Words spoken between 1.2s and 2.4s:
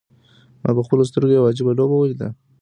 یوه عجیبه لوبه ولیده.